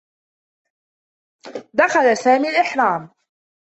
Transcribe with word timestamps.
دخل 1.77 2.15
سامي 2.17 2.49
الإحرام. 2.49 3.09